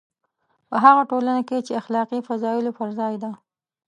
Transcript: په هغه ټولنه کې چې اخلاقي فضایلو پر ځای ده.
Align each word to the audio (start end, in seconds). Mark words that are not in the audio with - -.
په 0.69 0.75
هغه 0.85 1.03
ټولنه 1.11 1.41
کې 1.47 1.57
چې 1.65 1.79
اخلاقي 1.81 2.19
فضایلو 2.27 2.71
پر 2.77 2.89
ځای 2.99 3.13
ده. 3.23 3.31